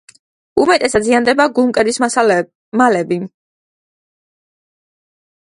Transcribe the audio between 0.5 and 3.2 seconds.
უმეტესად ზიანდება გულმკერდის მალები.